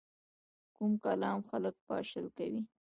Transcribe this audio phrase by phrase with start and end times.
[0.75, 2.61] کوږ کلام خلک پاشل کوي